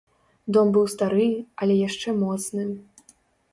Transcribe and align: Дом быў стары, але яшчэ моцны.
Дом 0.55 0.71
быў 0.77 0.85
стары, 0.93 1.27
але 1.65 1.77
яшчэ 1.87 2.17
моцны. 2.25 2.69